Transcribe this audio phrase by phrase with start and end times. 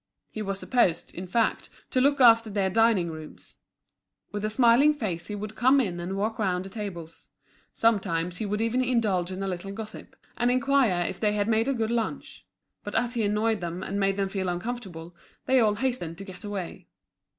[0.31, 3.57] He was supposed, in fact, to look after their dining rooms.
[4.31, 7.29] With a smiling face he would come in and walk round the tables;
[7.71, 11.67] sometimes he would even indulge in a little gossip, and inquire if they had made
[11.67, 12.47] a good lunch.
[12.83, 16.43] But as he annoyed them and made them feel uncomfortable, they all hastened to get
[16.43, 16.87] away.